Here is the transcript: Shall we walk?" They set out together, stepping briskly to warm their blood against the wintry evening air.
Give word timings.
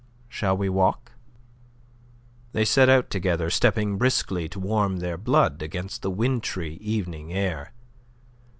Shall 0.27 0.57
we 0.57 0.67
walk?" 0.67 1.11
They 2.53 2.65
set 2.65 2.89
out 2.89 3.11
together, 3.11 3.51
stepping 3.51 3.99
briskly 3.99 4.49
to 4.49 4.59
warm 4.59 4.97
their 4.97 5.15
blood 5.15 5.61
against 5.61 6.01
the 6.01 6.09
wintry 6.09 6.77
evening 6.77 7.31
air. 7.31 7.71